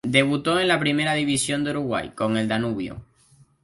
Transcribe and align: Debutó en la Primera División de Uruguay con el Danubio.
Debutó 0.03 0.59
en 0.59 0.67
la 0.67 0.79
Primera 0.79 1.13
División 1.13 1.63
de 1.63 1.69
Uruguay 1.69 2.09
con 2.15 2.35
el 2.35 2.47
Danubio. 2.47 3.05